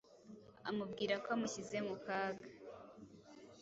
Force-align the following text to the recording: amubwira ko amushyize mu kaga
amubwira 0.69 1.13
ko 1.23 1.27
amushyize 1.35 1.77
mu 1.87 1.95
kaga 2.03 2.45